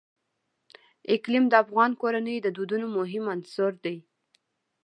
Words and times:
اقلیم 1.13 1.45
د 1.49 1.53
افغان 1.63 1.91
کورنیو 2.01 2.43
د 2.45 2.47
دودونو 2.57 2.85
مهم 2.97 3.23
عنصر 3.35 3.71
دی. 3.85 3.97